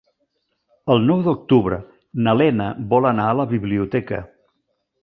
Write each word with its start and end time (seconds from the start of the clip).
El 0.95 1.05
nou 1.09 1.21
d'octubre 1.27 1.79
na 2.29 2.35
Lena 2.41 2.71
vol 2.95 3.11
anar 3.15 3.31
a 3.35 3.39
la 3.43 3.47
biblioteca. 3.57 4.27